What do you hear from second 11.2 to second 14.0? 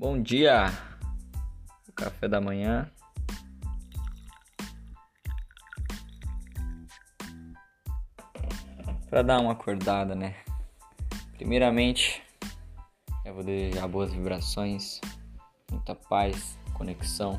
Primeiramente, eu vou desejar